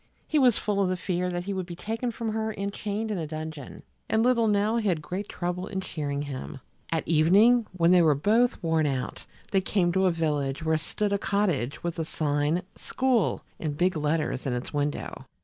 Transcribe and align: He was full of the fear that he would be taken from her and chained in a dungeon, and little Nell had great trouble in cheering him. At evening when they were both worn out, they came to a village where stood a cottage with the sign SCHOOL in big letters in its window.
He 0.27 0.39
was 0.39 0.57
full 0.57 0.81
of 0.81 0.89
the 0.89 0.97
fear 0.97 1.29
that 1.29 1.43
he 1.43 1.53
would 1.53 1.67
be 1.67 1.75
taken 1.75 2.09
from 2.09 2.31
her 2.33 2.49
and 2.49 2.73
chained 2.73 3.11
in 3.11 3.19
a 3.19 3.27
dungeon, 3.27 3.83
and 4.09 4.23
little 4.23 4.47
Nell 4.47 4.77
had 4.79 4.99
great 4.99 5.29
trouble 5.29 5.67
in 5.67 5.79
cheering 5.79 6.23
him. 6.23 6.59
At 6.91 7.07
evening 7.07 7.67
when 7.73 7.91
they 7.91 8.01
were 8.01 8.15
both 8.15 8.63
worn 8.63 8.87
out, 8.87 9.23
they 9.51 9.61
came 9.61 9.91
to 9.91 10.07
a 10.07 10.11
village 10.11 10.65
where 10.65 10.79
stood 10.79 11.13
a 11.13 11.19
cottage 11.19 11.83
with 11.83 11.97
the 11.97 12.05
sign 12.05 12.63
SCHOOL 12.75 13.43
in 13.59 13.73
big 13.73 13.95
letters 13.95 14.47
in 14.47 14.53
its 14.53 14.73
window. 14.73 15.27